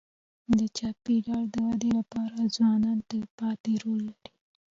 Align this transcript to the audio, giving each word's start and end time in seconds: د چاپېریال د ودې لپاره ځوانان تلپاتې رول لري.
د 0.57 0.59
چاپېریال 0.77 1.43
د 1.51 1.55
ودې 1.67 1.91
لپاره 1.99 2.37
ځوانان 2.55 2.97
تلپاتې 3.09 3.71
رول 3.83 3.99
لري. 4.09 4.31